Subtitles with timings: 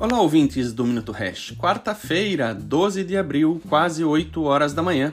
[0.00, 1.54] Olá, ouvintes do Minuto Hash.
[1.58, 5.12] Quarta-feira, 12 de abril, quase 8 horas da manhã.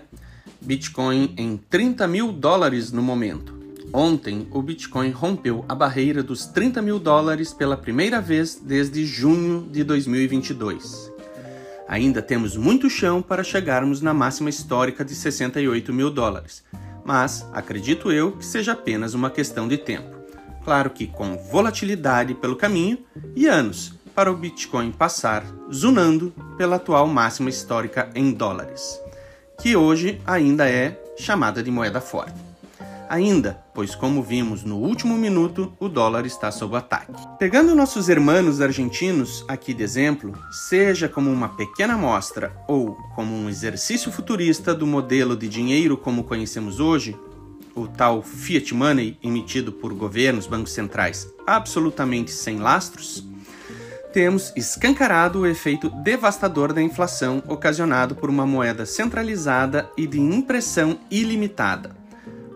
[0.61, 3.53] Bitcoin em 30 mil dólares no momento.
[3.91, 9.67] Ontem, o Bitcoin rompeu a barreira dos 30 mil dólares pela primeira vez desde junho
[9.69, 11.11] de 2022.
[11.85, 16.63] Ainda temos muito chão para chegarmos na máxima histórica de 68 mil dólares,
[17.03, 20.15] mas acredito eu que seja apenas uma questão de tempo.
[20.63, 22.99] Claro que com volatilidade pelo caminho
[23.35, 28.99] e anos para o Bitcoin passar zunando pela atual máxima histórica em dólares,
[29.61, 32.33] que hoje ainda é chamada de moeda forte.
[33.07, 37.13] Ainda, pois como vimos no último minuto, o dólar está sob ataque.
[37.37, 43.47] Pegando nossos irmãos argentinos aqui de exemplo, seja como uma pequena amostra ou como um
[43.47, 47.15] exercício futurista do modelo de dinheiro como conhecemos hoje,
[47.75, 53.23] o tal fiat money emitido por governos, bancos centrais, absolutamente sem lastros,
[54.17, 60.97] temos escancarado o efeito devastador da inflação ocasionado por uma moeda centralizada e de impressão
[61.11, 61.95] ilimitada.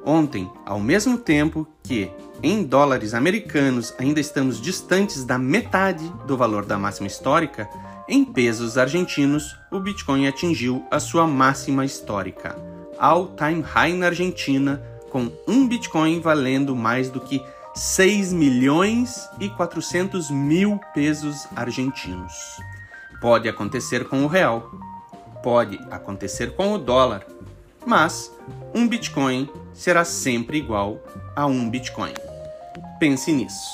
[0.04, 2.09] Ontem, ao mesmo tempo que
[2.42, 7.70] em dólares americanos ainda estamos distantes da metade do valor da máxima histórica,
[8.09, 12.58] em pesos argentinos o Bitcoin atingiu a sua máxima histórica,
[12.98, 17.39] all-time high na Argentina, com um Bitcoin valendo mais do que
[17.73, 22.33] 6 milhões e 400 mil pesos argentinos.
[23.22, 24.72] Pode acontecer com o real,
[25.44, 27.25] pode acontecer com o dólar,
[27.86, 28.31] mas
[28.73, 30.99] um Bitcoin será sempre igual
[31.36, 32.14] a um Bitcoin.
[32.99, 33.69] Pense nisso.